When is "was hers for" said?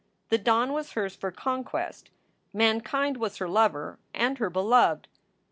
0.73-1.29